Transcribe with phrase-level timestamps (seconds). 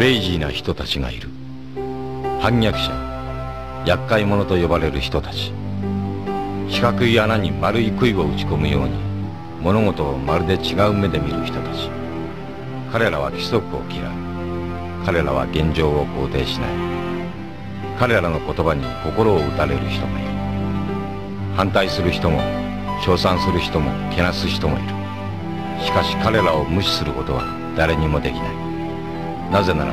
[0.00, 1.28] クレイジーな人たちがいる。
[2.40, 2.90] 反逆者
[3.84, 5.52] 厄介者と呼ばれる人たち。
[6.70, 8.94] 四角い穴に丸い杭を打ち込むように
[9.60, 11.90] 物事をまるで違う目で見る人たち。
[12.90, 15.04] 彼らは規則を嫌う。
[15.04, 16.70] 彼らは現状を肯定しない。
[17.98, 20.30] 彼らの言葉に心を打たれる人がいる。
[21.56, 22.40] 反対する人も
[23.04, 25.84] 称賛する人もけなす人もいる。
[25.84, 27.44] しかし彼らを無視することは
[27.76, 28.59] 誰にもできない。
[29.50, 29.92] なぜなら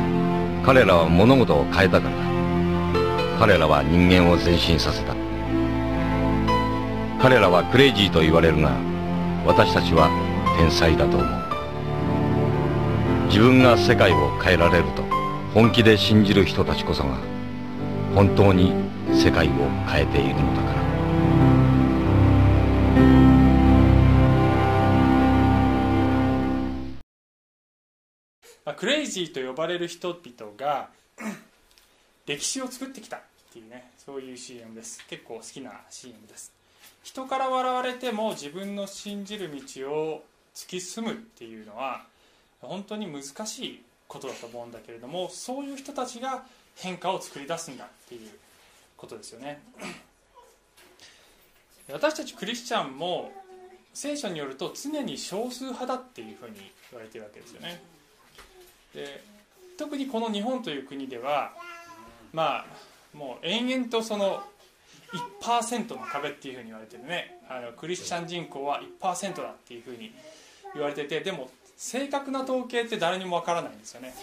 [0.63, 2.21] 彼らは物事を変えたからだ。
[3.39, 5.15] 彼らは人間を前進させた。
[7.21, 8.71] 彼らはクレイジーと言われるが
[9.45, 10.09] 私たちは
[10.57, 11.29] 天才だと思う。
[13.27, 15.03] 自分が世界を変えられると
[15.53, 17.17] 本気で信じる人たちこそが
[18.13, 18.73] 本当に
[19.11, 19.51] 世界を
[19.87, 21.56] 変えているのだから。
[28.67, 30.89] まあ、クレイジーと呼ばれる人々が
[32.25, 33.19] 歴史を作ってきたっ
[33.53, 35.05] ていうねそういう CM です。
[35.07, 36.51] 結構好きな CM です。
[37.01, 42.01] 人から笑われても自分の信じる道を突き進むっていうのは
[42.59, 46.43] 本当に難しいことだと思うんだけれどもそういう人たちが
[46.75, 48.29] 変化を作り出すんだっていう
[48.97, 49.61] ことですよね。
[51.89, 53.31] 私たちクリスチャンも
[53.93, 57.81] 聖書によると常に少数派だっていうふうに言われてるわけですよね。
[58.93, 59.23] で
[59.77, 61.53] 特にこの日本という国では
[62.33, 62.65] まあ
[63.17, 64.41] もう延々とその
[65.41, 67.39] 1%の壁っていうふうに言われてるね。
[67.49, 70.13] あのクリスチャン人口は1%だっていうふうに
[70.73, 74.13] 言われててでも正確な統計って誰にもわからないんですよね。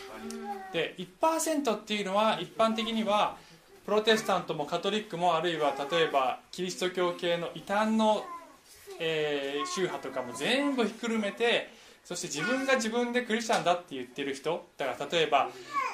[0.72, 3.36] で1%っていうのは一般的には
[3.84, 8.24] プロテスタントもカトリックもあるいは例えばキリスト教系の異端の、
[8.98, 11.70] えー宗派とかも全部ひっくるめて
[12.04, 15.48] そして自分が自分でクリスチャンだって言ってる人だから例えば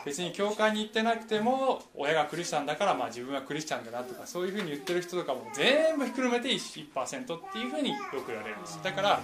[0.04, 6.88] 別に教会に行ってなくても親がクリスチャンだからまあ自分はクリスチャンだなとかそういうふうに言ってる人とかも全部ひっくるめて 1%,
[7.36, 8.80] っていうふうによく言われるんです。
[8.82, 9.20] だから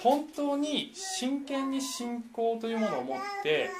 [0.00, 3.70] 本当に真剣に信仰というものを持って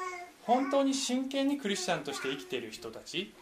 [0.43, 3.33] 本当に真剣にクリスチャンとして生きている人たち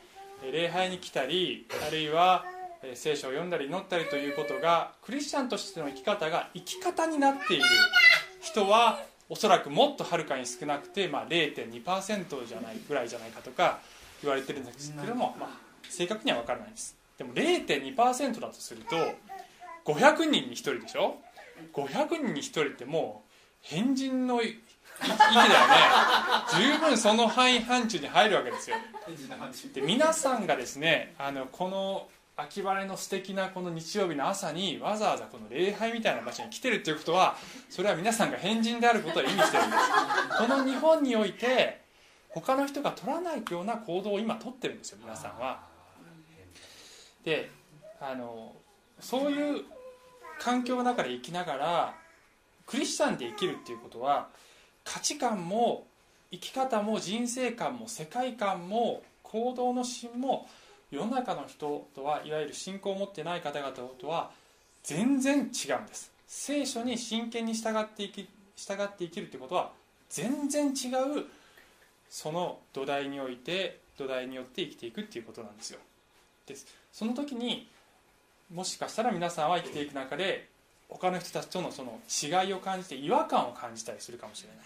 [0.51, 2.45] 礼拝に来たりあるいは
[2.95, 7.65] 聖書を読んだり祈ったりということがクリスチャンとしての生き方が生き方になっている。
[8.43, 13.79] 人はおそらくもっとはるかに少なくて、まあ、0.2%じゃないぐらいじゃないかとか
[14.21, 15.49] 言われてるんですけども、まあ、
[15.89, 16.97] 正確には分からないです。
[17.17, 18.97] でも0.2%だとすると
[19.85, 21.17] 500人に1人でしょ
[21.73, 23.33] ？500人に1人ってもう
[23.63, 24.59] 変人の域
[25.01, 25.49] だよね。
[26.75, 28.77] 十分その範囲範疇に入るわけですよ。
[29.75, 37.37] で皆さんがですねあのこの秋晴れの素敵なこの日曜日の朝にわざわざこの礼拝みたいな場所に来てるっていうことは
[37.69, 39.83] それは皆さんが変人であることを意味してるんです。
[40.39, 41.83] この日本において
[42.31, 45.61] 他の人が取らないような行動を今取ってるんですよ皆さんは。
[47.25, 47.51] で
[48.01, 48.53] あの
[48.99, 49.65] そういう
[50.41, 51.95] 環境の中で生きながら
[52.67, 54.29] クリスチャンで生きるっていうことは
[54.85, 55.87] 価値観も
[56.31, 60.49] 生き方も人生観も世界観も行動の芯も
[60.93, 64.31] 世の中の人とはいわゆる信仰を持ってない方々とは
[64.83, 66.13] 全然違うんです。
[66.29, 69.73] 聖書に真剣に従って生き従って生きるってことは
[70.11, 70.89] 全然違
[71.19, 71.25] う
[72.11, 75.79] その土台において土台によって生きていくっていうことなんですよ。
[76.47, 76.67] です。
[76.93, 77.71] その時に
[78.53, 80.51] もしかしたら皆さんは生きていく中で
[80.91, 84.59] 他の人たちとのその違いを感じて違和感を感じたりするかもしれない。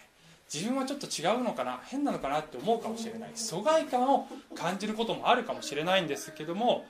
[0.53, 3.31] 自分はちょっと違うのかな変なのかなって思うかもしれない。
[3.35, 6.87] 疎外感を感じることもあるかもしれないんですけども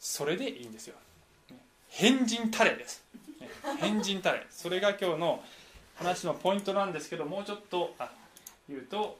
[0.00, 0.96] それでいいんですよ。
[1.88, 3.04] 変人タレです。
[3.78, 4.46] 変人タレ。
[4.50, 5.44] それが今日の
[5.94, 7.94] 話のポイントなんですけどもうちょっと
[8.68, 9.18] 言うと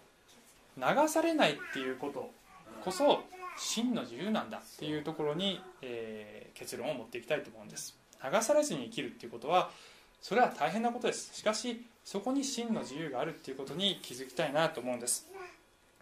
[0.76, 2.30] 流されないっていうこと
[2.84, 3.22] こそ
[3.58, 7.94] 真の自由なんだっていうところに、えー結論を持っていきたいと思うんです。
[8.24, 9.70] 流されずに生きるっていうことは
[10.20, 11.34] それは大変なことです。
[11.34, 15.26] しかしそこに真の自由があるっていうことに気づきたいなと思うんです。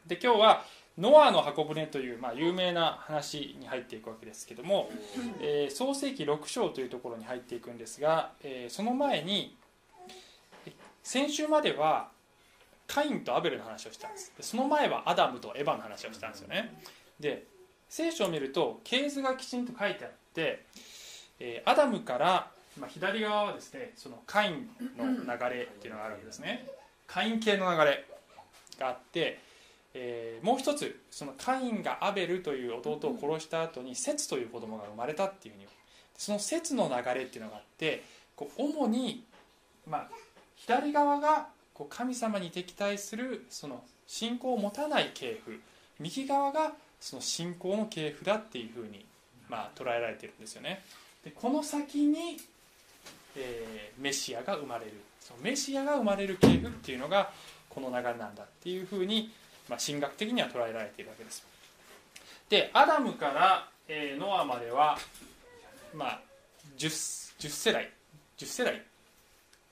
[0.06, 0.64] で今日は
[0.98, 4.90] ノアの箱舟という、まあ、有名な話に入っていくわけですけども、
[5.40, 9.56] えー創世紀6章というところに入っていくんですが、えーその前に
[11.02, 12.08] 先週までは
[12.86, 14.32] カインとアベルの話をしたんです。
[14.36, 16.78] でその前はアダムとエヴァの話をしたんですよね。
[17.18, 17.44] で
[17.88, 20.64] 聖書を見ると系図がきちんと書いてあって、
[21.40, 26.66] えーアダムから、まあ、左側はですねそのカインの流れっていうのがあるわけですね。
[27.06, 28.04] カイン系の流れ
[28.78, 29.38] があって、
[29.94, 35.66] えーもう一つそのカインがアベルという弟を殺した後にセツという子供が生まれたっていうふうに
[36.16, 38.02] そのセツの流れっていうのがあって
[38.36, 39.24] こう主に、
[39.88, 40.08] まあ、
[40.56, 45.60] 左側がこう神様に敵対するその信仰を持たない系譜
[46.00, 49.04] 右側がその信仰の系譜だっていうふうに、
[49.48, 50.82] まあ、捉えられてるんですよね。
[51.24, 52.38] でこの先に、
[53.36, 54.92] えー、メシアが生まれる。
[55.20, 57.30] そのメシアが生まれる系譜っていうのが
[57.68, 59.32] この流れなんだっていうふうに、
[59.68, 61.44] まあ、神学的には捉えられているわけです。
[62.48, 64.98] でアダムから、えー、ノアまでは、
[65.94, 66.20] まあ、
[66.76, 66.86] 10,
[67.38, 67.90] 10世代
[68.38, 68.82] 10世代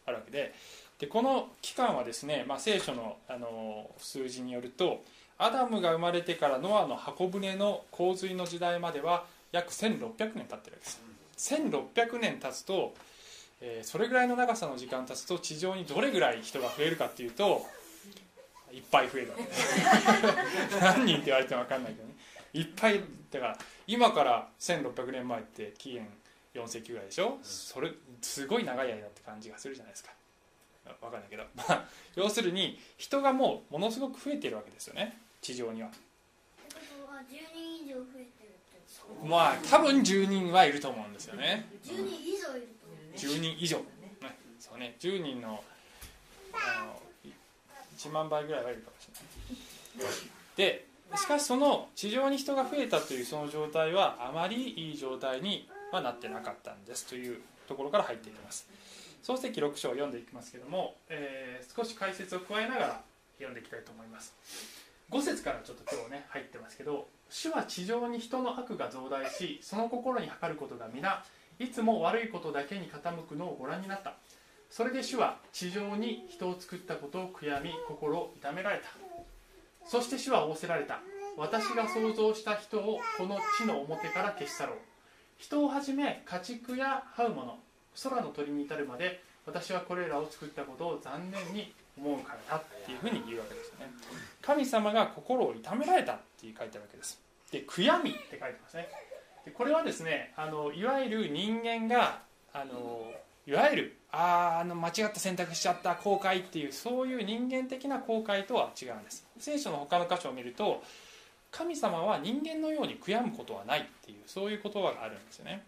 [0.06, 0.54] あるわけで
[0.98, 5.02] でこの期間はですね、まあ、聖書のあの数字によると
[5.38, 11.00] アダムが生まれてからノアの箱舟の洪水の時代までは約1600年経ってるわけです。
[11.36, 12.94] 1600年経つと、
[13.64, 17.64] えー、それぐらいの長さの時間経つと地上にどれぐらい人が増えるかっていうと
[18.72, 19.44] いっぱい増えるわけ。
[19.44, 19.52] で
[20.74, 22.14] す何人って言われても分かんないけどね。
[22.54, 23.00] いっぱい
[23.30, 26.08] だから今から1600年前って紀元
[26.54, 27.38] 4世紀ぐらいでしょ？
[27.42, 30.12] それすごい長い間って感じがするじゃないですか。
[31.00, 35.16] 分かんないけど、 まあ、要するに人がもうものすごく増えてるわけですよね。
[35.40, 35.88] 地上には。
[37.30, 38.52] 10人以上増えてる
[39.24, 41.66] まあ多分10人はいると思うんですよね。
[41.84, 42.71] 10人以上いる
[43.26, 43.84] 10人以上、ね、
[44.58, 44.96] そうね。
[44.98, 45.62] 10人の
[46.52, 47.00] あの
[47.96, 49.08] 1万倍ぐらいはいるかもし
[49.98, 50.14] れない。
[50.56, 50.86] で
[51.16, 58.68] しかしその地上に人が増えたというその状態はあまりいい状態にはなってなかったんですというところから入っていきます。
[59.22, 63.00] 創世記6章を読んでいきますけども、えー、少し解説を加えながら
[63.36, 64.34] 読んでいきたいと思います。
[65.10, 71.22] 5節からちょっと今日ね入ってますけど主は地上に人の悪が増大しその心に測ることが皆
[71.58, 74.14] いつも悪いことだけに傾くのをご覧になった。
[74.70, 78.84] それで主は地上に人を作ったことを悔やみ心を痛められた。
[79.86, 81.00] そして主は仰せられた。
[81.36, 84.76] 私が創造した人をこの地の表から消し去ろう。
[85.38, 87.58] 人をはじめ家畜や這うもの
[88.02, 92.56] 空の鳥に至るまで私はこれらを作ったことを残念に思うからだ。
[92.56, 93.92] っていうふうに言うわけですよね。
[94.40, 97.20] 神様が心を痛められたって書いてあるわけです。
[97.50, 98.88] で悔やみって書いてますね。
[99.44, 102.20] でこれはですねあのいわゆる人間が
[102.52, 103.12] あの
[103.46, 109.26] いわゆるああの間違った選択しちゃった後悔っていうそういう人間的な後悔とは違うんです。
[109.38, 110.82] 聖書の他の箇所を見ると
[111.50, 115.62] 神様は人間のように悔やむことはないっていうそういう言葉があるんですよね。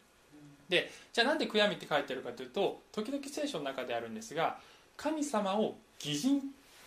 [0.68, 4.58] でじゃあなんで悔やみって書いてるかというと時々聖書の中であるんですが
[4.96, 6.40] 神様を擬人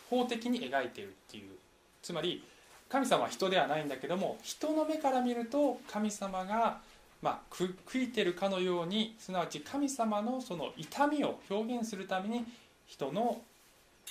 [0.09, 1.49] 法的に描いているっていう
[2.01, 2.43] つまり
[2.89, 6.79] 神様は人ではないんだけども人の目から見ると神様が、
[7.21, 12.45] まあ、悔いてるかのようにすなわち神様のその痛みを表現するために
[12.85, 13.41] 人の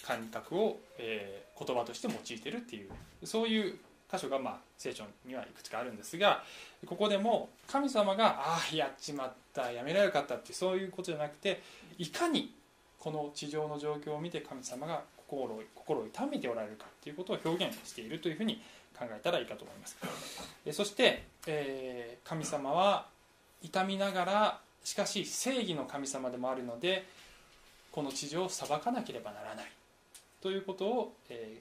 [0.05, 2.91] 感覚を、えー、言葉として用いてるっていう
[3.27, 3.79] そういう
[4.13, 6.45] 箇所が、まあ、聖書にはいくつかあるんですが
[6.87, 11.63] ここでも神様が「ああやっちまったやめられなかった」ってそういうことじゃなくて
[11.99, 12.55] いかに
[12.99, 18.63] この地上の状況を見て神様が心を心を痛めておられるかということを表現しているというふうに
[18.99, 19.97] 考えたらいいかと思います。
[20.73, 23.07] そして、えー、神様は
[23.63, 27.05] 痛みながらしかし正義の神様でもあるので
[27.91, 29.67] この地上を裁かなければならない
[30.41, 31.59] ということを、え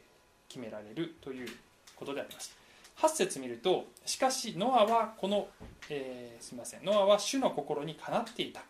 [0.47, 1.47] ー、決められるという
[1.95, 2.55] ことであります。
[2.97, 5.47] 8節見るとしかしノアはこの、
[5.89, 8.61] えー、すみませんノアは主の心にかなっていた。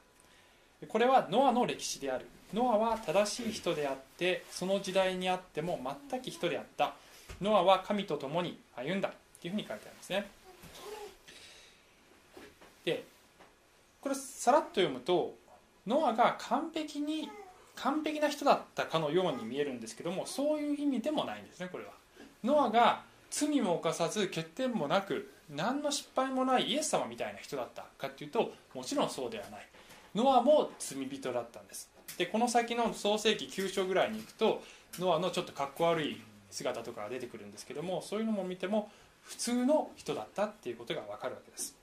[0.88, 2.26] これはノアの歴史である。
[2.54, 6.94] ノアは正しい人であってその時代にあっても全く人であった。
[7.42, 9.12] ノアは神と共に歩んだ。
[9.42, 10.26] というふうに書いてあるんですね。
[12.86, 13.04] で
[14.02, 15.36] これさらっと読むと
[15.88, 17.30] ノアが完璧に
[17.76, 21.92] 完璧な人だったかのように見えるんですけどもそういう意味でもないんですねこれは。
[22.44, 29.68] ノアが罪も犯さず欠点もなく何の失敗もないイエス様みたいな人だったかっていうともちろんそうではない。
[30.14, 31.90] ノアも罪人だったんです。
[32.18, 34.64] でこの先の創世紀9章ぐらいに行くと
[35.00, 36.22] ノアのちょっとかっこ悪い
[36.52, 38.90] 姿とかが出てくるんですけどもそういうのも見ても
[39.24, 41.76] 普通の人だったっていうことが分かるわけです。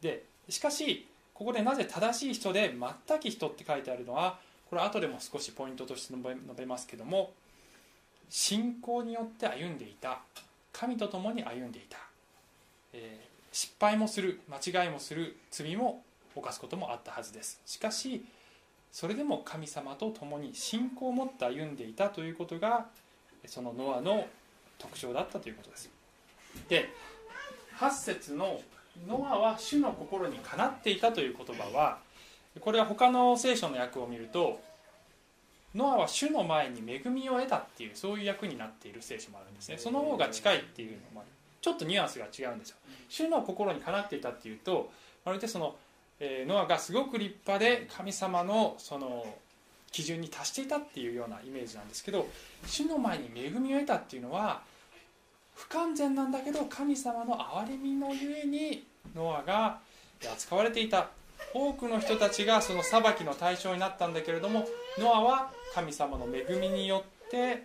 [0.00, 2.74] でしかしここでなぜ正しい人で
[3.08, 4.38] 全く人って書いてあるのは
[4.70, 7.32] これ後でも少しポイントとして述べますけども
[8.28, 10.20] 信仰によって歩んでいた
[10.72, 11.98] 神と共に歩んでいた、
[12.92, 16.02] えー、失敗もする間違いもする罪も
[16.34, 17.60] 犯すこともあったはずです。
[17.64, 18.24] しかし
[18.96, 22.86] それでも神様と共に信仰を持って歩んでいたということが
[23.44, 24.26] そのノアの
[24.78, 25.90] 特徴だったということです。
[26.70, 26.88] で
[27.76, 28.58] 8節の
[29.06, 31.98] 「ノアは主の心にかなっていた」という言葉は
[32.58, 34.62] これは他の聖書の訳を見ると
[35.74, 39.76] ノアは主の前に恵みを得たっていうそういう役になっている聖書もあるんですね。
[39.76, 41.22] その方が近いっていうのも
[41.60, 42.78] ちょっとニュアンスが違うんですよ。
[43.10, 44.90] 主の心にかなっていたっていうと
[45.22, 45.76] まるでその
[46.20, 49.26] え、ノアがすごく立派で神様のその
[49.92, 52.28] 基準に達していたっていうようなイメージなんですけど
[52.66, 54.62] 主の前に恵みを得たっていうのは
[55.54, 59.78] 不完全なんだけど神様の憐れみのゆえにノアが
[60.32, 61.08] 扱われていた。
[61.54, 64.66] 多くの人たちがその裁きの対象になったんだけれども
[64.98, 67.64] ノアは神様の恵みによって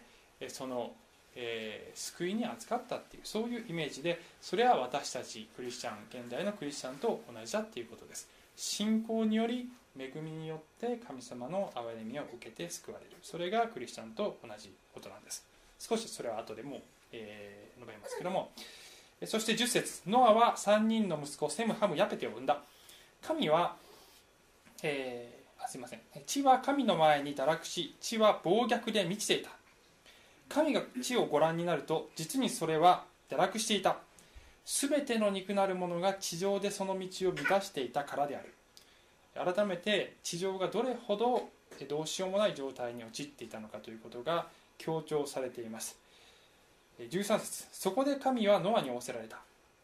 [0.49, 0.91] その、
[1.35, 8.27] えー、救いに扱ったっていうそういうイメージでそれは私たちクリスチャン現代のクリスチャンと同じだっていうことです。
[8.55, 13.17] 信仰により恵みによって神様の憐れみを受けて救われる。
[13.21, 15.45] それがクリスチャンと同じことなんです。
[15.79, 16.81] 少しそれは後でも、
[17.11, 18.51] えー、述べますけども。
[19.25, 20.01] そして10節。
[20.07, 22.61] ノアは3人の息子セムハムヤペテを産んだ。
[23.21, 23.75] 神は、
[24.81, 26.01] えー、あすいません。
[26.25, 29.51] 地は神の前に堕落し地は暴虐で満ちていた。
[30.49, 33.97] 神が地をご覧になると実にそれは堕落していた。
[34.65, 38.53] すべての肉なるものが地上でその道を乱していたからである。
[39.33, 41.49] 改めて地上がどれほど
[41.87, 45.97] どうしようもない状態に陥っていたのかということが強調されています。
[46.99, 47.67] 13節。
[47.71, 49.37] そこで神はノアに仰せられた。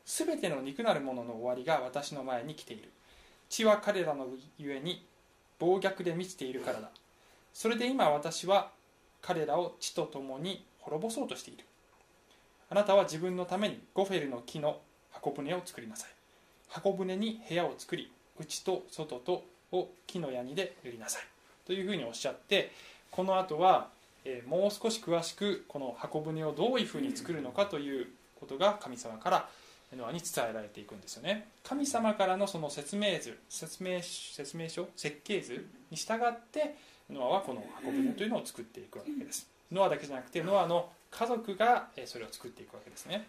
[0.06, 2.92] すべての肉なるものの終わりが私の前に来ている。
[3.50, 5.06] 地は彼らのゆえに
[5.60, 6.90] 暴虐で満ちているからだ。
[7.54, 8.72] それで今私は
[9.22, 11.66] 彼らを地と共に滅ぼそうとしている。
[12.70, 14.80] あなたは自分のためにゴフェルの木の
[15.12, 16.10] 箱舟を作りなさい。
[16.68, 21.24] 箱舟に部屋を作り内と外とを木のヤニで塗りなさい。
[21.66, 22.72] というふうにおっしゃって
[23.10, 23.90] この後は、
[24.26, 28.08] えー、もう少し詳しくこの箱舟をどういうふうに作るのかという
[28.40, 29.50] ことが神様から
[29.96, 31.48] ノアに伝えられていくんですよね。
[31.64, 36.76] 神様からのその説明図説明説明書設計図に従って
[37.10, 39.48] ノアはこの箱舟というのを作っていくわけです。
[39.72, 43.28] ノアだけじゃなくてノアの家族がそれを作っていくわけですね。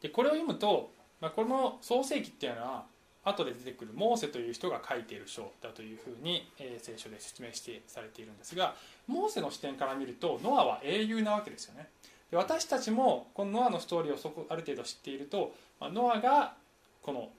[0.00, 0.90] でこれを読むと、
[1.20, 2.84] まあ、この創世記っていうのは
[3.24, 8.74] 後で出てくるモーセという人が書いている書だというふうに、え、聖書で説明してされているんですが
[9.06, 11.88] モーセの視点から見るとノアは英雄なわけですよね。
[12.30, 16.54] で私たちもこのノアのストーリーをそこある程度知っていると、まあ、ノアが
[17.02, 17.30] この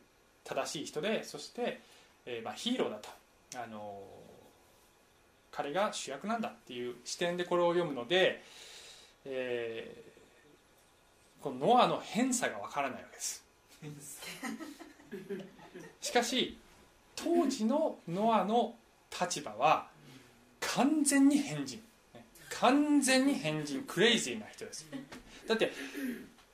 [0.43, 1.79] 正しい人でそして、
[2.25, 3.09] えー、まあ、ヒーローだと、
[3.55, 8.43] あのー、彼が主役なんだっていう視点でこれを読むので、
[9.25, 13.43] えー、このノアの偏差がわからないわけです。
[16.01, 16.57] しかし
[17.15, 18.75] 当時のノアの
[19.19, 19.87] 立場は
[20.59, 21.81] 完全に変人。
[22.59, 24.87] 完全に変人クレイジーな人です。
[25.47, 25.71] だって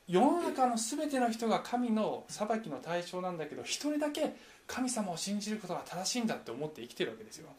[0.07, 4.35] 世の中の全ての人が神の裁きの対象なんだけど一人だけ
[4.67, 7.49] 神様を信じることが正しいんだって思って生きてるわけですよ。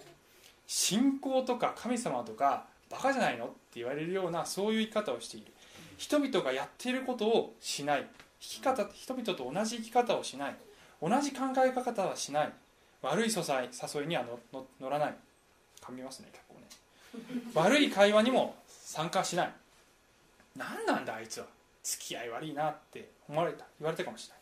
[0.66, 3.46] 信仰とか神様とかバカじゃないの？
[3.46, 5.52] って言われるようなそういう生き方をしている。
[5.96, 8.06] 人々がやっていることをしない。
[8.40, 10.56] 生き方人々と同じ生き方をしない。
[11.00, 12.52] 同じ考え方はしない。
[13.02, 14.24] 悪い素材誘いには
[14.80, 15.14] 乗らない。
[15.82, 16.66] 噛みますね結構ね。
[17.54, 19.52] 悪い会話にも参加しない。
[20.56, 21.46] 何なんだあいつは。
[21.82, 23.64] 付き合い悪いなって思われた。
[23.78, 24.38] 言われたかもしれない。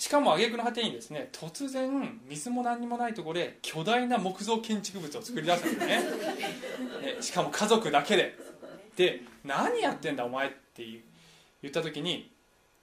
[0.00, 6.02] しかも挙句の果てにですね突然水も何にもないところで巨大な木造建築物を作り出すんですね。
[7.16, 8.34] ねしかも家族だけで。
[8.96, 10.86] で何やってんだお前って
[11.60, 12.32] 言った時に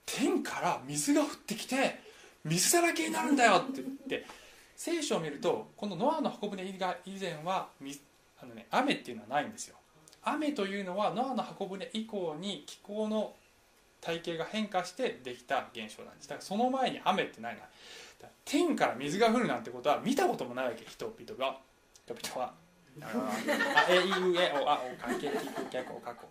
[0.05, 1.99] 天から水が降ってきて
[2.43, 3.81] 水だらけになるんだよって。
[3.81, 4.27] 言って
[4.75, 7.69] 聖書を見るとこのノアの箱舟が以前は
[8.39, 9.77] あの、ね、雨っていうのはないんですよ。
[10.21, 13.33] 雨というのはノアの箱舟以降に気候の
[14.01, 16.29] 体系が変化してできた現象なんです。
[16.29, 17.61] だからその前に雨ってないな
[18.45, 21.59] 天から水が降るなんてことは見たこともないわけ人々が。
[22.05, 22.53] 人々は。
[23.01, 25.39] あえいうえおあお関係的
[25.71, 26.21] 逆お過去。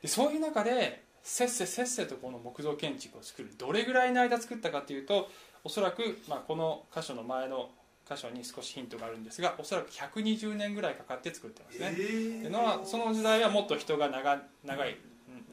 [0.00, 3.50] でそういう中でせっせせっせとこの木造建築を作る。
[3.58, 5.28] どれぐらいの間作ったかというと
[5.64, 7.70] おそらく、まあ、この箇所の前の
[8.08, 14.96] 箇所に少しヒントがあるんですがおそらく120年ぐらいかかって作ってますね、えー、でのはその時代はもっと人が長長い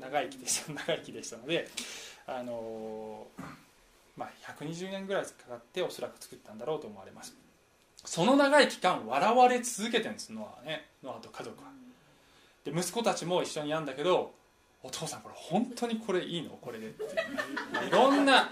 [0.02, 1.70] 長生きでした 長生きでしたので
[2.28, 3.44] あのー、
[4.18, 7.34] まあ、120年ぐらいかかっておそらく作ったんだろうと思われます。
[8.04, 10.90] その長い期間笑われ続けてるんですノアはね。
[11.04, 11.72] ノアと家族は。
[12.64, 14.34] で息子たちも一緒にやるんだけど
[14.84, 16.52] お父さんこれ本当にこれいいの？
[16.62, 17.04] これでって
[17.88, 18.52] いろんな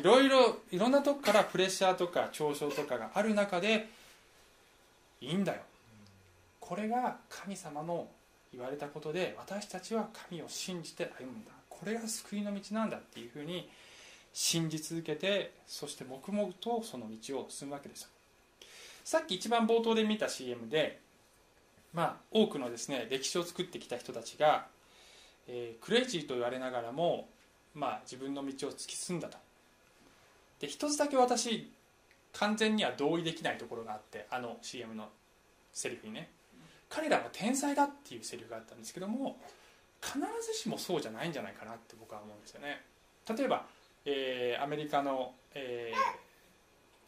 [0.00, 3.88] いろいろいろんなとこからプレッシャーとか嘲笑とかがある中で
[5.20, 5.62] いいんだよ。
[6.60, 8.08] これが神様の
[8.52, 11.50] 言われたことで私たちは神を信じて歩むんだ。
[11.68, 13.68] これが救いの道なんだっていうふうに
[14.32, 18.10] 信じ続けてそして黙々とその道を進むわけです。
[19.04, 21.00] さっき一番冒頭で見た CM で
[21.92, 24.66] まあ多くのですね歴史を作ってきた人たちが
[25.48, 27.28] えー、クレイジーと言われながらも、
[27.74, 29.38] まあ、自分の道を突き進んだと。
[30.60, 31.72] で一つだけ私
[32.32, 35.08] 完全には同意できないところがあってあの CM の
[35.72, 36.30] セリフにね。
[36.88, 39.38] 彼らは天才だっていうセリフがあったんですけども
[40.00, 42.82] 必ずしもそうじゃないんじゃないかなって僕は思うんですよね。
[43.28, 43.66] 例えば、
[44.04, 46.28] えーアメリカの、えー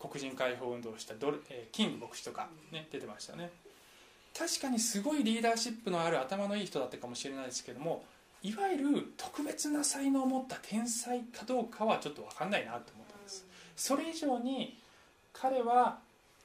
[0.01, 3.51] 黒人解放運動をしたドル、えーキング牧師とか、ね、出てましたね。
[4.37, 8.05] 確かにすごいリーダーシップのある頭のいい人だったかもしれないですけども
[8.43, 13.45] いわゆる特別な才能を持った天才かどうかはちょっと分かんないなと思ったんです。
[13.77, 14.79] それ以上に
[15.33, 15.99] 彼は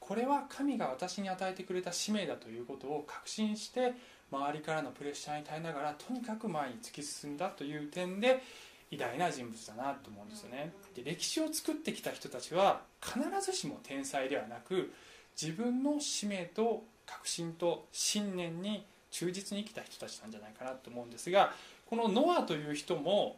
[0.08, 3.94] これは神が私に与えてくれた使命だということを確信して
[4.32, 8.44] 周りからのプレッシャーに耐えながらとにかく前に突き進んだという点で
[8.92, 10.72] 偉大な人物だなと思うんですよね。
[10.96, 14.94] で歴史を作ってきた人たちは必ずしも天才ではなく
[15.42, 21.52] 自分の使命と確信と信念に忠実に生きた人たちなんじゃないかなと思うんですが
[21.88, 23.38] このノアという人も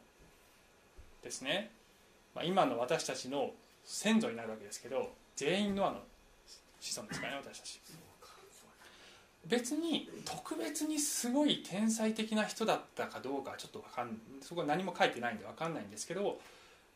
[1.24, 1.72] ですね、
[2.36, 3.52] ま、今の私たちの
[3.86, 6.02] 先祖になるわけですけど全員ノアの
[6.92, 7.82] 子孫ですからね私たち。
[9.46, 16.38] 別に特別にすごい天才的な人だったかどうかはちょっと分かんそこは何も書いてないんで分かんないんですけど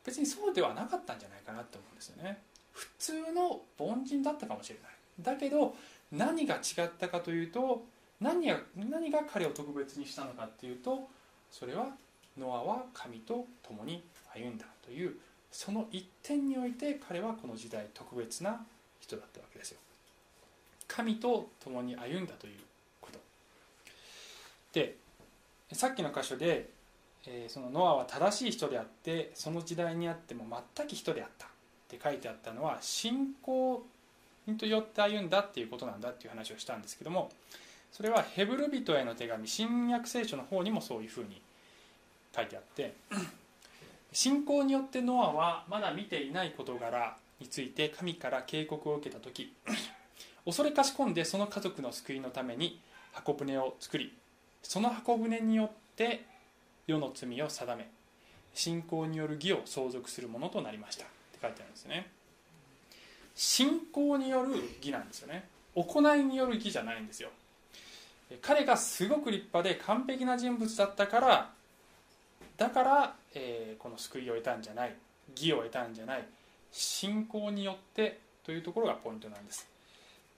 [0.05, 2.41] 別にそうではなかったんじゃないかなと思うんですよね。
[2.73, 4.91] 普通の凡人だったかもしれない。
[5.21, 5.75] だけど
[6.11, 7.85] 何が違ったかというと
[8.19, 11.07] 何が何が彼を特別にしたのかっていうと
[11.51, 11.87] それは
[12.37, 15.15] ノアは神と共に歩んだという
[15.51, 18.65] その一点において彼はこの時代特別な
[19.01, 19.79] 人だったわけですよ。
[20.87, 22.53] 神と共に歩んだという
[22.99, 23.19] こと。
[24.73, 24.95] で
[25.73, 26.69] さっきの箇所で、
[27.27, 31.47] えーそのノアは正しい人であってその時代にあっても全く人であった。
[31.47, 31.49] っ
[31.91, 33.83] て書いてあったのは信仰
[34.47, 37.29] によって歩んだっていうことなんだっていう話をしたんですけども
[37.91, 41.41] それはヘブル人への手紙新約聖書の方にもそういうふうに
[42.33, 42.93] 書いてあって
[44.13, 49.53] 信仰によってノアはまだ見ていない事柄について神から警告を受けた時
[50.45, 52.79] 恐れかし込んでその家族の救いのために
[53.11, 54.13] 箱舟を作り
[54.63, 56.23] その箱舟によって
[56.87, 57.89] 世の罪を定め
[58.53, 61.05] 信仰による義を相続するものとなりました。
[61.05, 62.11] って書いてあるんですね。
[63.33, 65.45] 信仰による義なんですよね。
[65.73, 67.29] 行いによる義じゃないんですよ。
[68.41, 71.51] 彼がすごく立派で完璧な人物だったから
[72.57, 74.95] だから、えーこの救いを得たんじゃない
[75.35, 76.25] 義を得たんじゃない
[76.71, 79.67] 信仰によってというところがポイントなんです。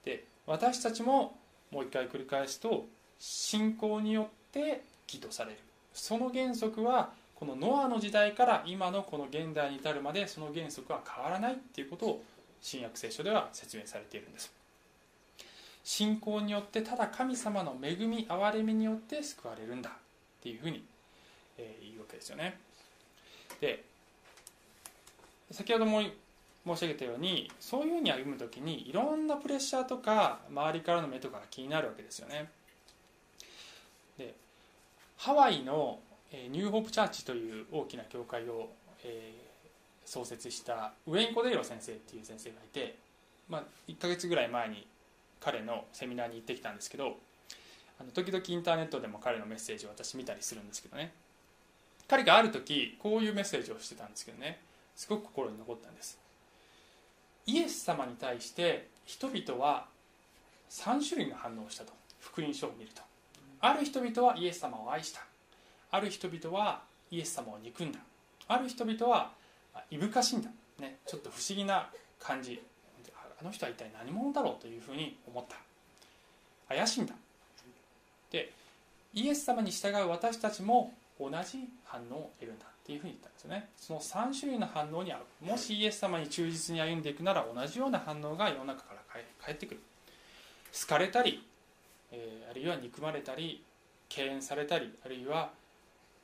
[0.05, 1.37] で私たちも
[1.71, 2.85] もう一回繰り返すと
[3.19, 5.57] 信仰によって義とされる。
[5.93, 12.23] その原則はこのノアの時代から今のこの現代に至るまでその原則は変わらないっていうことを
[12.61, 14.51] 新約聖書では説明されているんです。
[15.83, 19.93] 信仰によってただ神様の恵み憐れみによって救われるんだっ
[20.41, 20.83] ていうふうに、
[21.57, 22.57] え言うわけですよね。
[23.59, 23.83] で
[25.53, 26.01] 先ほども
[26.65, 32.49] 申し上げたようにそういうふうに歩む時にいろんなプレッシャーとか周りからの目とかが気になるわけですよね。
[34.17, 34.33] で
[35.17, 35.99] ハワイの
[36.31, 38.69] ニューホープチャーチという大きな教会を、
[39.03, 39.43] えー
[40.05, 42.97] 創設したウェイン・コデイロ先生っていう先生がいて、
[43.49, 44.85] まあ、1ヶ月ぐらい前に
[45.39, 47.17] 彼のセミナーに行ってきたんですけど
[47.99, 51.13] あの時々インターネットでも彼のメッセージを私見たりするんですけどね。
[52.07, 54.59] 彼がある時こういうメッセージをしてたんですけどね。
[54.95, 56.17] すごく心に残ったんです。
[57.45, 59.85] イエス様に対して人々は
[60.69, 61.93] 3種類の反応をしたと。
[62.19, 63.01] 福音書を見ると。
[63.59, 65.21] ある人々はイエス様を愛した。
[65.91, 67.99] ある人々はイエス様を憎んだ。
[68.47, 69.31] ある人々は
[69.91, 72.61] いぶかしんだ、ね、ちょっと不思議な感じ。
[73.39, 75.57] あの人は一体何者だろうというふうに思った。
[76.73, 77.13] 怪しんだ。
[78.31, 78.51] で
[79.13, 82.65] イエス様に従う私たちも同じ反応を得るんだ。
[82.83, 83.69] っていうふうに言ったんですよね。
[83.77, 89.01] その3種類の反応に合うもしイエス様に忠実に歩んでいくなら同じような反応が世の中から
[89.41, 89.81] 返ってくる。
[90.81, 91.47] 好かれたり、
[92.11, 93.63] えーあるいは憎まれたり
[94.09, 95.51] 敬遠されたりあるいは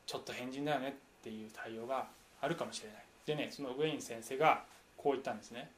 [0.06, 2.08] ちょっと変人だよねっていう対応が
[2.42, 3.04] あるかもしれない。
[3.26, 4.64] でねそのウェイン先生が
[4.98, 5.72] こう言ったんですね。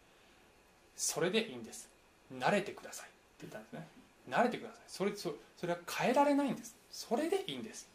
[0.98, 1.90] それでいいんです。
[2.34, 3.88] 慣れてくださいって言ったんですね。
[4.30, 4.80] 慣れてください。
[4.88, 6.76] それそそれは変えられないんです。
[6.92, 7.88] それでいいんです。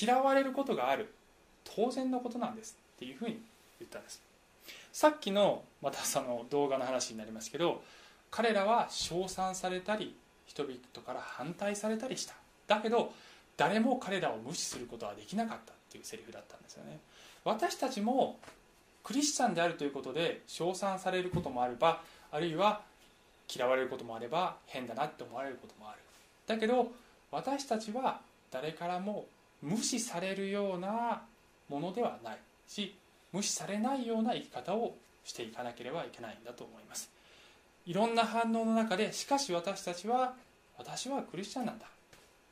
[0.00, 1.12] 嫌われることがある。
[1.76, 3.40] 当然のことなんですっていうふうに
[3.80, 4.20] 言ったんです。
[4.92, 7.82] さっきのまたその動画の話になりますけど
[8.30, 10.14] 彼らは称賛されたり
[10.46, 10.76] 人々
[11.06, 12.34] から反対されたりした。
[12.66, 13.12] だけど
[13.56, 16.98] 誰も彼らを無視することはできなかったっていうセリフだったんですよね。
[17.44, 18.38] 私たちも
[19.04, 22.82] クリスチャンであるということで称賛されることもあればあるいは
[23.54, 25.98] 嫌われることもあれば変だなって思われることもある。
[26.46, 26.92] だけど
[27.30, 29.26] 私たちは誰からも
[29.62, 31.22] 無視されるような
[31.68, 32.94] ものではないし
[33.32, 37.10] 無視されないような生き方をしていかなければいけないんだと思います。
[37.86, 40.34] いろんな反応の中でしかし私たちは
[40.76, 41.86] 私はクリスチャンなんだ。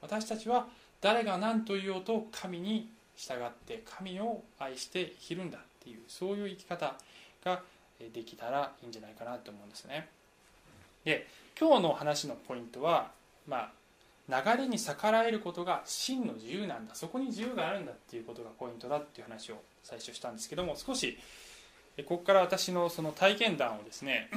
[0.01, 0.67] 私たちは
[1.01, 6.95] 誰が何と言おうと神に従って神を愛して生きるんだっていうそういう生き方
[7.45, 7.63] が
[8.13, 10.09] できたらいいんじゃないかなと思うんですね。
[11.05, 11.27] で
[11.59, 13.11] 今日の話のポイントは
[13.47, 13.71] まあ
[14.29, 16.95] 流れに逆らえることが真の自由なんだ。
[16.95, 21.17] そこに自由があるんだっていうことがポイントだっていう話を最初したんですけども少し
[21.99, 24.29] ここから私のその体験談をですね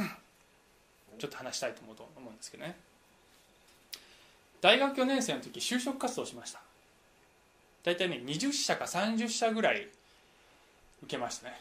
[1.18, 2.76] ちょっと話したいと思うと思うんですけどね。
[4.62, 6.62] 大学4年生の時就職活動しました。
[7.84, 9.88] 大体ね20社か30社ぐらい
[11.04, 11.60] 受けましたね。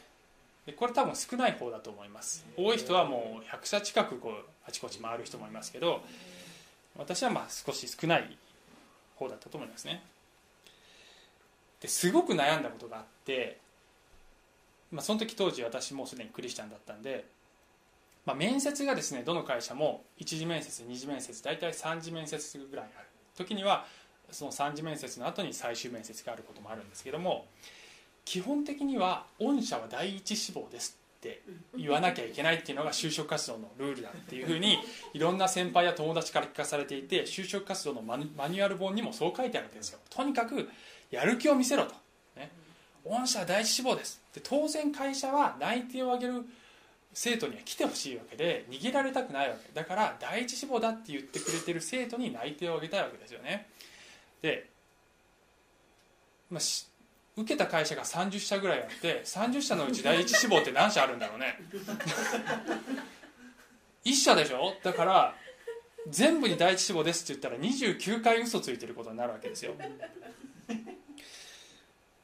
[0.67, 2.45] でこれ多分少ない方だと思います。
[2.57, 4.35] 多い人はもう100社近くこう
[4.67, 6.03] あちこち回る人もいますけど
[6.99, 8.37] 私はまあ少し少ない
[9.17, 10.03] 方だったと思いますね。
[11.81, 13.59] ですごく悩んだことがあって、
[14.91, 17.25] まあ、その時当時私もすでにクリスチャンだったんで、
[18.27, 23.07] まあ、面接がですねどの会社も1次面接2次面接大体3次面接ぐらいある。
[23.37, 23.87] 時には
[24.31, 27.47] その3次面接の後に最終面接があることもあるんですけども
[28.25, 30.99] 基本的には御社は第一志望です。
[31.19, 31.43] って
[31.77, 34.79] 言わなきゃいけないっていうのが就職活動のルールだっていうふうに
[35.13, 39.99] いろんな先輩や友達から聞かされていて就職活動のマニュアル本にもそう書いてあるわけですよ。
[40.11, 40.69] とにかく
[41.11, 41.95] やる気を見せろと、
[42.37, 42.53] ね、
[43.05, 46.45] 御社第一志望ですで当然会社は内定を上げる
[47.15, 49.73] 生徒には来てほしいわけで逃げられたくないわけ。
[49.75, 53.67] だから第一志望だって言ってくれてる生徒に内定を上げたいわけですよね。
[54.41, 54.69] で、
[56.49, 56.61] まあ、
[57.39, 61.57] 受けた会社が30社ぐらいあって30社のうち第一志望って何社あるんだろうね。
[64.05, 64.75] 1社でしょ？
[64.83, 65.35] だから
[66.09, 67.57] 全部に第一志望ですって言ったら
[67.97, 69.75] 29回嘘ついてることになるわけですよ。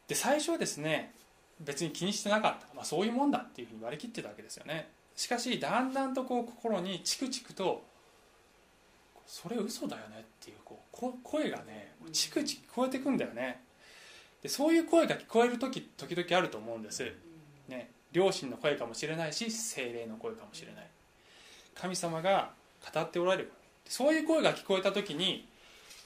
[0.09, 1.15] で最初はですね
[1.61, 4.89] 別に気にしてなかった、まあ、そういうもんだっていうふうに割り切ってたわけですよね。
[5.15, 7.85] しかしだんだんとこう心にチクチクと
[9.27, 10.83] それ嘘だよねっていうこ
[11.17, 13.63] う声がねチクチク聞こえてくんだよね。
[14.45, 17.03] でそういう声が聞こえる時時々あると思うんです、
[17.67, 20.87] ね、両親の声かもしれないし精霊の声かもしれない。
[21.75, 22.51] 神様が
[22.95, 23.53] 語っておられる。
[23.89, 25.49] そういう声が聞こえた時に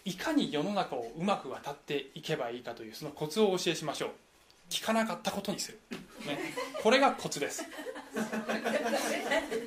[0.04, 4.10] いかに世の中をうまく渡っていけばいいかというそのコツをお教えしましょう。
[4.70, 5.78] 聞かなかったことにする、
[6.24, 6.38] ね、
[6.80, 7.64] これがコツです。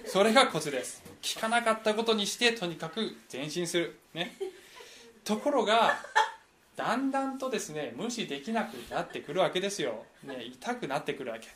[0.05, 1.03] それがコツです。
[1.21, 3.99] 聞かなかったことにしてとにかく前進する。
[4.13, 4.37] ね。
[5.25, 5.99] ところが
[6.81, 11.47] だんだんとですね無視できなくなってくるわけですよ、ね、痛くなってくるわけ。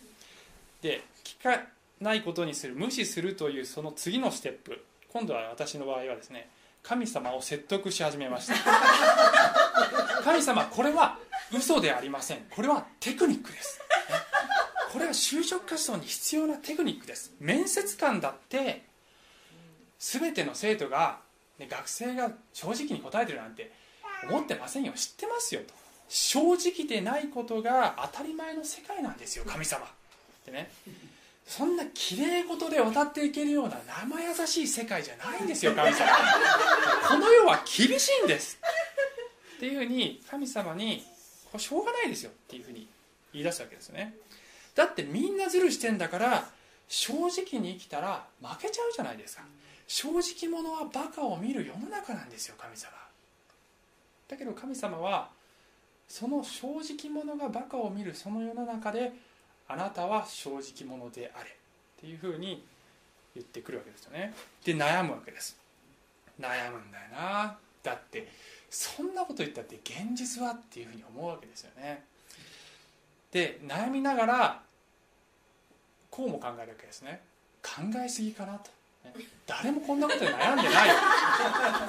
[0.88, 1.64] で聞か
[2.00, 4.86] ないことにする無視するというその次のステップ。
[5.12, 6.50] 今度は私の場合はですね
[6.84, 8.54] 神様を説得し始めました。
[10.24, 11.18] 神様これは
[11.52, 12.46] 嘘でありません。
[12.52, 13.80] これはテクニックです。
[14.92, 17.34] これは就職活動に必要なテクニックです。
[17.40, 18.84] 面接官だって
[19.98, 21.20] 全ての生徒が、
[21.58, 23.72] ね、学生が正直に答えてるなんて
[24.24, 24.94] 思ってませんよ。
[24.94, 25.74] 知ってますよと。
[26.08, 29.86] 正直でないことが当たり前の世界なんですよ神様。
[29.86, 29.90] っ
[30.46, 30.72] てね
[31.46, 36.08] そんなきれい事で渡っていけるような生優しい世界じゃないんですよ神様。
[37.08, 38.60] この世は厳しいんです。
[39.58, 41.04] っていうふうに神様に
[41.52, 42.32] これしょうがないですよ。
[42.32, 42.88] っていうふうに
[43.34, 44.16] 言い出すわけですよね。
[44.74, 46.50] だってみんなズルしてんだから
[46.88, 49.44] 正直に生きたら負けちゃうじゃないですか。
[49.88, 52.92] 正直者はバカを見る世の中なんですよ神様
[54.28, 55.30] だけど神様は
[56.08, 59.14] その正直者がバカを見るその世の中で
[59.68, 61.54] あなたは正直者であれっ
[62.00, 62.64] ていうふうに
[63.34, 64.34] 言ってくるわけですよね。
[64.64, 65.58] で悩むわけです。
[66.40, 67.58] 悩むんだよな。
[67.84, 68.32] だって
[68.70, 72.04] そんなこと言ったって現実はっていうふうに思うわけですよね。
[73.32, 74.62] で悩みながら
[76.10, 77.22] こうも考えるわけですね。
[77.62, 78.70] 考えすぎかなと。
[79.46, 80.96] 誰もこんなことで悩んでないよ。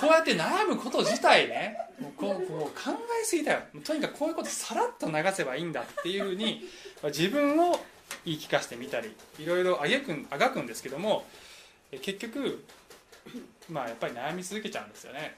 [0.00, 3.60] こうやって悩むこと自体ねもうこうこう考えすぎだよ。
[3.84, 6.64] とにかくこういうことさらっと流せばいいんだっていうふうに
[7.04, 7.78] 自分を
[8.24, 11.24] 言い聞かせてみたりいろいろあげくんあがくんですけども
[12.02, 12.62] 結局
[13.70, 15.36] まあやっぱり悩み続けちゃうんですよね。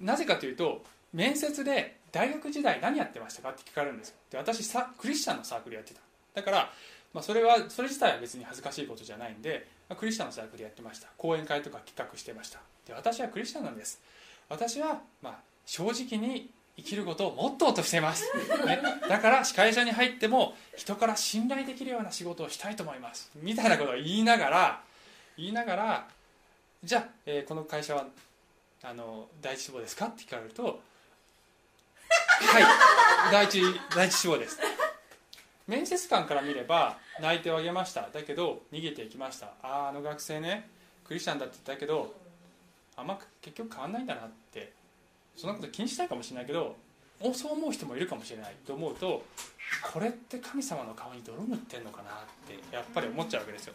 [0.00, 4.16] なぜかというと面接で大学時代何やってましたかって聞かれるんですよ。
[4.30, 6.00] で私クリスチャンのサークルやってた。
[6.34, 6.72] だから
[7.12, 11.08] まあ、それはそれ自体は別に恥ずかしいことじゃないんで、まあ、クリスチャンのサークルやってました。
[11.16, 12.60] 講演会とか企画してました。
[12.86, 14.00] で私はクリスチャンなんです。
[14.48, 18.24] 私は、まあ、正直に生きることをモットーとしています、
[18.64, 23.30] ね、だから司会社に入っても人から信頼できるような仕事をしたいと思います。
[23.36, 24.82] みたいなことを言いながら
[25.36, 26.08] 言いながら
[26.82, 28.06] じゃあ、えー、この会社は
[28.82, 30.06] あの第一志望ですか？
[30.06, 30.80] って聞かれると
[32.40, 32.64] はい。
[33.30, 33.60] 第一
[33.94, 34.58] 第一志望です。
[35.70, 38.08] 面接官から見れば内定をあげました。
[38.12, 39.46] だけど逃げていきました。
[39.62, 40.68] あああの学生ね
[41.04, 42.12] クリスチャンだって言ったけど
[42.96, 44.72] あんま結局変わんないんだなって
[45.36, 46.74] そんなこと気にしないかもしれないけど
[47.32, 48.54] そう思う人もいるかもしれない。
[48.66, 49.24] と思うと
[49.92, 52.12] これって神様の顔に泥塗ってんのかなっ
[52.48, 53.74] てやっぱり思っちゃうわけですよ。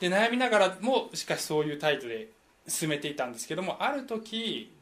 [0.00, 2.28] で悩みながらもしかしそういう態度で
[2.66, 4.72] 進めていたんですけどもある時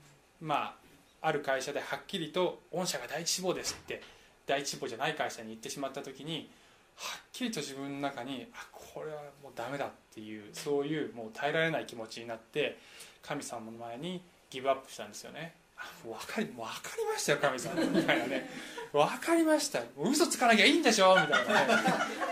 [0.41, 0.77] ま
[1.21, 4.03] あある会社ではっきりと「御社が第一志望です」って
[4.47, 6.51] 第一志望じゃない会社に行ってしまった時に
[6.97, 12.79] はっきりと自分の中にあこれはもうダメだっていうそういうもう耐えられない気持ちになって
[13.23, 15.55] 神様の前にギブアップしたんですよね。
[15.77, 16.63] あもう分かり分か
[16.97, 18.49] りましたよ神様みたいなね。
[18.93, 19.81] 分かりました。
[19.99, 21.17] 嘘つかなきゃいいんでしょ？
[21.17, 21.83] みたいなね。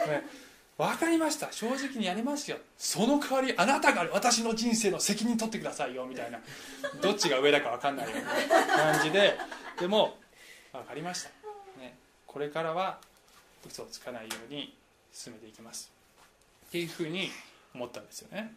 [0.06, 0.22] ね。
[0.78, 1.50] 分かりました。
[1.50, 2.58] 正直にやりますよ。
[2.78, 6.06] その代わりあなたが私の人生の責任取ってくださいよ。
[6.06, 6.38] みたいな。
[7.00, 9.36] どっちが上だか分かんないような感じで。
[9.80, 10.16] でも
[10.72, 11.30] 分かりました、
[12.32, 12.98] これからは
[13.66, 14.74] 嘘をつかないように
[15.12, 15.92] 進めていきます。
[16.68, 17.28] っていうふうに
[17.74, 18.54] 思ったんですよね。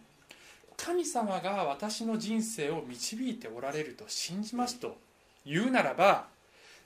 [0.78, 4.98] 神様が私の人生を導いておられると信じますと
[5.46, 6.28] 言うならば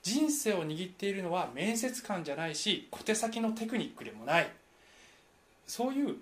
[0.03, 4.51] 人生を握っているのは面接官じゃないし小手先のテクニックでもない。
[5.67, 6.15] そういう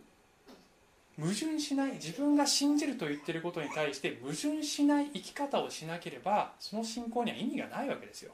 [1.19, 8.33] 矛盾しない自分が信じると言ってることに対して矛盾しない生き方をしなければその信仰には意味がないわけですよ。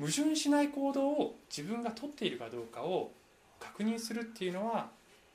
[0.00, 3.12] 矛盾しない行動を自分がとっているかどうかを
[3.58, 4.88] 確認するっていうのは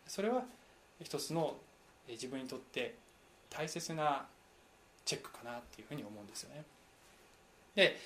[0.08, 0.44] それは
[1.00, 1.56] 一つの
[2.10, 2.96] 自分にとって
[3.50, 4.26] 大切な
[5.06, 6.64] チェックかなっていうふうに思うんですよね。
[7.76, 7.98] で、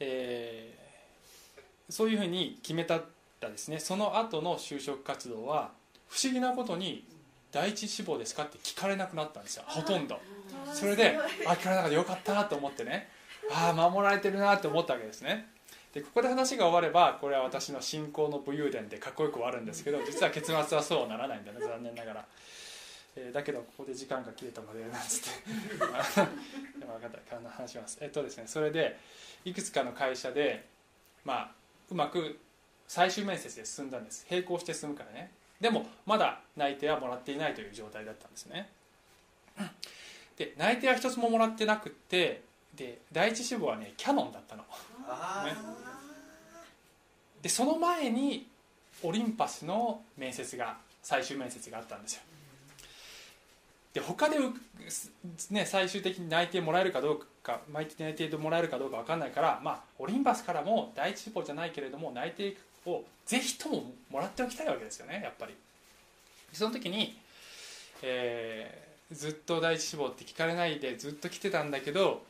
[0.00, 3.00] えー、そういうふうに決めた
[3.40, 5.70] らですねその後の就職活動は
[6.08, 7.06] 不思議なことに
[7.52, 9.64] 第一志望ですかって聞かれなくなったんですよ。
[9.66, 10.18] ほとんど。
[10.72, 11.94] それであ聞かれなかった。
[11.94, 13.08] よかったと思ってね。
[13.52, 15.48] ああ守られてるなって思ったわけですね
[15.92, 22.26] でここで話が終わればこれは私の信仰の武勇伝でかっこよく終わるんですけど 実は結末はそうならないんだね残念ながら、
[23.16, 25.78] えー、だけどここで時間が切れたのでなんつって。
[26.78, 27.98] でも分かった話します。
[28.00, 28.98] えっとですねそれで
[29.44, 30.64] いくつかの会社で
[31.24, 31.52] まあ
[31.90, 32.38] うまく
[32.86, 34.26] 最終面接で進んだんです。
[34.30, 35.32] 並行して進むからね。
[35.60, 38.70] でもまだ内定はもらっていないという状態だったんですね。
[40.36, 42.42] で内定は一つももらってなくって
[42.74, 44.64] で第一志望はねキャノンだったの、
[45.44, 45.56] ね、
[47.42, 48.46] でその前に
[49.02, 52.22] オリンパスの面接が最終面接があったんですよ。
[53.92, 54.36] で他で、
[55.50, 65.54] ね、最終的に内定もらえるかどうか毎日内定でもらえるかどうか分かんないから、まあ、オリンパスからも第一志望じゃないけれども内定をぜひとももらっておきたいわけですよねやっぱり。
[66.52, 67.18] その時に、
[68.02, 72.22] えー、ずっと第一志望って聞かれないでずっと来てたんだけど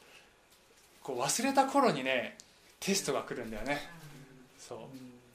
[1.02, 2.36] こう忘れた頃にね
[2.80, 3.78] テストが来るんだよね。
[4.58, 4.88] そ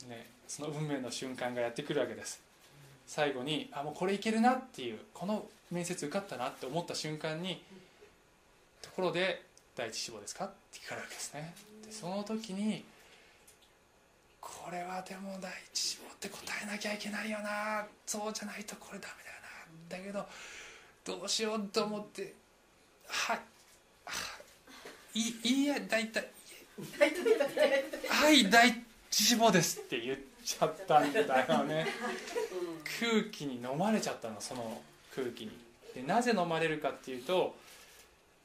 [0.06, 0.10] う。
[0.10, 0.28] ね。
[0.48, 2.42] その運命の瞬間がやってくるわけです。
[3.08, 7.62] 最後にあもうこれいけるなっていうこの面接受かったなって思った瞬間に
[8.82, 9.44] ところで
[9.76, 11.54] 第一志望ですかって聞かれるわけですね。
[11.86, 12.84] でその時に
[14.42, 17.86] これはでも第一志望って答えなきゃいけないよな。
[18.06, 19.08] そうじゃないとこれダ
[19.90, 20.24] メだよな。
[20.24, 22.34] だけどどうしようと思って
[23.08, 23.40] はい。
[25.20, 25.36] い。
[25.44, 26.28] いいえ大体
[28.10, 28.70] はい第
[29.10, 31.88] 一志望ですって言っちゃったんだよね。
[33.00, 34.82] 空気に飲まれちゃったのその
[35.16, 35.52] 空気に。
[35.94, 37.56] でなぜ飲まれるかっていうと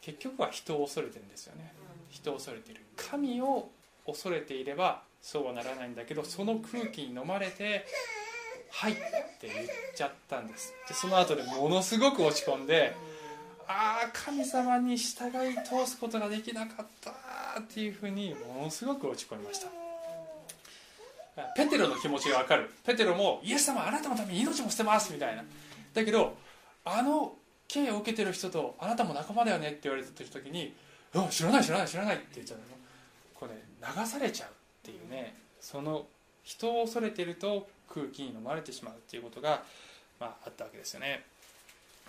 [0.01, 1.73] 結局は人を恐れてるんですよね。
[2.11, 2.81] 人を恐れてる。
[2.97, 3.69] 神を
[4.07, 7.87] 恐れていればそうはならないんだけどその空気に飲まれて
[8.71, 9.03] 「はい」って
[9.43, 10.73] 言っちゃったんです。
[10.88, 12.95] でその後でものすごく落ち込んで
[13.66, 17.12] ああ神様に従い通すことができなかった。
[17.61, 19.68] っていうふうにものすごく落ち込みました。
[21.57, 22.70] ペテロの気持ちが分かる。
[22.85, 25.44] ペテロもイエス様あなたのために命も捨てますみたいな。
[25.94, 26.37] だけど
[26.85, 27.35] あの
[27.68, 30.75] 刑を受けてる人とあなたも仲間だよねって言われてる時に
[31.31, 32.64] 「知らない知らない知らない」って言っちゃうの
[33.35, 36.07] これ、ね、流されちゃうっていうねその
[36.42, 39.62] 人を恐れてると空気に飲まれてしまうっていうことが、
[40.18, 41.25] まあ、あったわけですよね。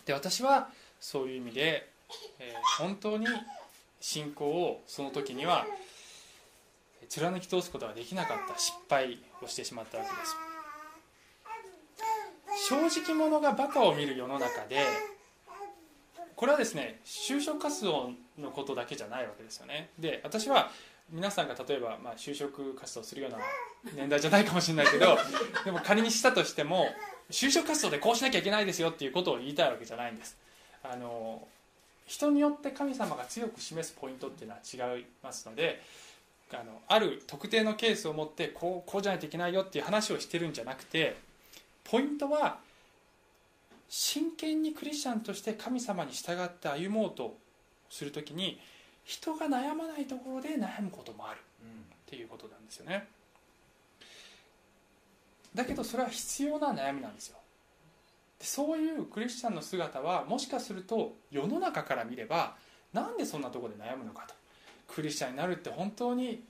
[0.06, 1.92] で私はそういう意味で、
[2.40, 3.28] えー、本当に
[4.02, 5.66] 信仰をその時には
[7.08, 10.36] 貫き通すことができなかった失敗をしてしまったわけです。
[12.68, 14.84] 正直者がバカを見る世の中で
[16.36, 19.90] これはですね就職活動のことだけじゃないわけですよね。
[20.00, 20.72] で私は
[21.10, 23.38] 皆さんが例えば、まあ、就職活動するような
[23.94, 25.18] 年代じゃないかもしれないけど
[25.66, 26.88] でも仮にしたとしても
[27.30, 30.38] 就職活動でこうしなきゃいけないですよっていうことを言いたいわけじゃないんです。
[30.84, 31.48] あの
[32.12, 34.60] 人によって神様が強く示すポイントっていうのは
[34.96, 35.82] 違いますので
[36.52, 41.16] あのある特定のケースを持ってこうこうじゃないといけないよっていう話をしてるんじゃなくて
[41.86, 42.58] ポイントは
[43.88, 47.38] 真剣にクリスチャンとして神様に従って歩もうと
[47.90, 48.60] するときに
[49.06, 53.08] 人が悩まないところで悩むこともあるっていうことなんですよね。
[55.56, 57.38] だけどそれは必要な悩みなんですよ。
[58.42, 62.56] そういうクリスチャンの姿はもしかすると世の中から見れば
[62.94, 64.34] なんでそんなところで悩むのかと。
[64.88, 66.44] クリスチャンになるって本当に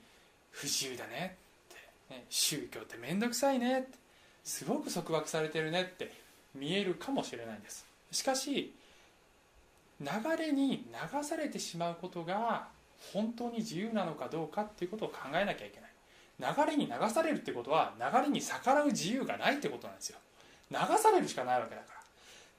[0.50, 1.36] 不自由だね
[1.70, 3.98] って、ね、宗教って面倒くさいねって。
[4.42, 6.12] すごく束縛されてるねって。
[6.54, 7.86] 見えるかもしれないんです。
[8.10, 8.74] しかし
[10.00, 12.68] 流れに流されてしまうことが
[13.12, 15.92] 本当に自由なのかどうかっていうことを考えなきゃいけない。
[16.38, 20.18] 流れに流されるってことは流れに逆らう自由がないってことなんですよ。
[20.72, 21.86] 流されるしかないわけだか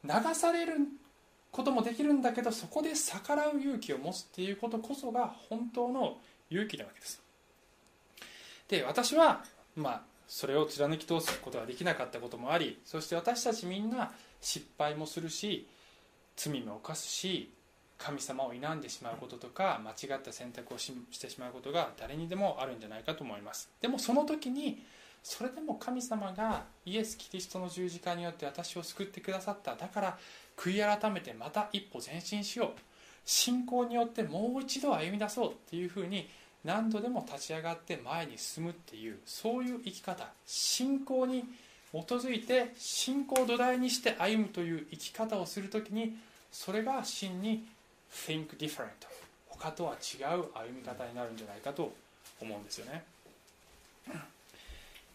[0.03, 0.29] ら。
[0.29, 0.75] 流される
[1.51, 6.17] こともできるんだけどそこで逆らう勇気を持つっていうことこそが本当の
[6.49, 7.21] 勇気なわけです。
[8.67, 9.43] で私は
[9.75, 15.67] まあそれを貫き通すことができなかったこともありそして私たちみんな失敗もするし
[16.35, 17.53] 罪も犯すし
[17.97, 23.69] 神様を否んでしまうこととか間違った選択をしてしまうことが誰にでもあるんじゃないかと思います。
[23.79, 24.83] でもその時に
[25.23, 29.75] それでも神様がイエス・キリストの十字架によって私を救ってくださった。
[29.75, 30.17] だから
[30.57, 32.79] 悔い改めてまた一歩前進しよう。
[33.25, 35.51] 信仰によってもう一度歩み出そう。
[35.51, 36.27] っていうふうに
[36.65, 39.19] 何度でも立ち上がって前に進むっていう。
[39.25, 40.27] そういう生き方。
[40.45, 41.45] 信仰に
[41.93, 46.17] 基づいて信仰を土台にして歩むという生き方をする時に
[46.51, 47.63] それが真に
[48.11, 48.89] think different
[49.47, 51.93] 他とは違う歩み方になるんじゃないかと
[52.41, 53.03] 思うんですよね。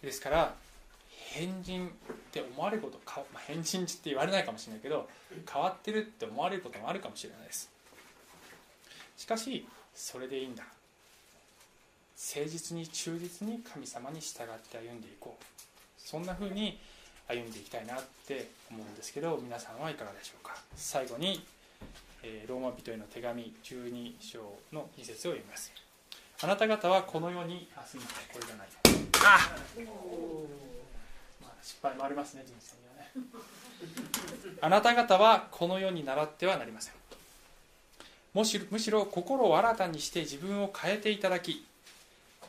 [0.02, 0.54] ですから
[1.32, 1.90] 変人っ
[2.32, 5.08] て思われることか、まあ、変人って言われないかもしれないけど
[5.50, 7.70] 変わってるって思われることもあるかもしれないです。
[9.16, 10.64] しかしそれでいいんだ。
[12.16, 15.44] 誠実に忠実に神様に従って歩んでいこう。
[15.98, 16.78] そんな風に
[17.28, 20.54] 歩んでいきたいなって思うんですけど皆さんはいかがでしょうか。
[20.76, 21.44] 最後に、
[22.22, 24.40] え、ローマ人への手紙12章
[24.72, 25.72] の2節を読みます。
[26.40, 29.56] あなた方はこの世にあすみませんこれじゃないあ。
[31.42, 34.58] まあ、失敗もありますね人生にはね。
[34.60, 36.94] あなた方はこの世に習ってはなりません。
[38.34, 41.64] むしろむしろ心を新たにして自分を変えていただき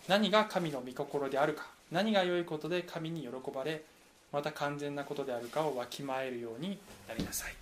[0.07, 3.83] 何が神の御心であるか何が良いことで神に喜ばれ
[4.31, 6.77] また完全なことであるかをわきまえるように
[7.07, 7.55] なりなさい。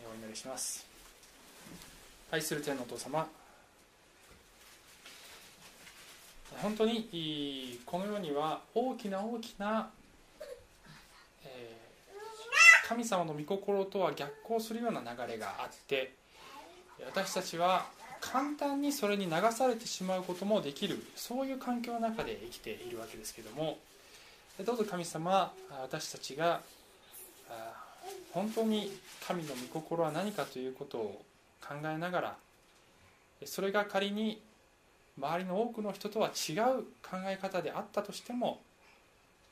[0.00, 0.86] お祈りします。
[2.30, 3.26] 愛する天のお父様
[6.56, 9.90] 本当にこの世には大きな大きな、
[11.44, 16.12] えー、神様の御心とは逆行するような流れがあって
[17.06, 17.86] 私たちは
[18.20, 23.78] 簡単にそれに流されてしまうこともできるそういう環境の中で生きているわけですけども
[24.64, 26.60] どうぞ神様私たちが
[28.32, 28.92] 本当に
[29.26, 31.22] 神の御心は何かということを
[31.60, 32.36] 考えながら
[33.44, 34.40] それが仮に
[35.20, 38.60] 周りの多くの人とは違う考え方であったとしても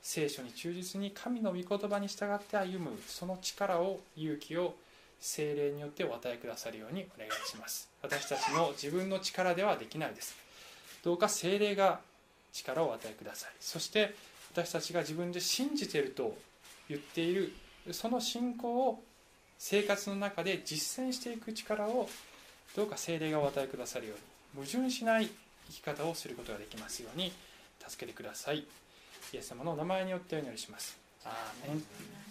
[0.01, 4.75] 聖書に忠実に神の御言葉に従って歩むその力を勇気を
[5.19, 7.89] 精霊によってお与えくださるようにお願いします。
[8.01, 10.35] 私たちの自分の力ではできないです。
[11.03, 11.99] どうか精霊が
[12.53, 13.51] 力をお与えください。
[13.59, 14.15] そして
[14.53, 16.37] 私たちが自分で信じていると
[16.87, 17.53] 言っている
[17.91, 19.03] その信仰を
[19.57, 22.07] 生活の中で実践していく力を
[22.75, 24.13] どうか精霊がお与えくださるよ
[24.55, 25.29] うに矛盾しない
[25.69, 27.31] 生き方をすることができますように
[27.87, 28.59] 助けてください。
[28.59, 30.97] イエス様のお名前によってお祈りします。
[31.25, 32.26] アーメン。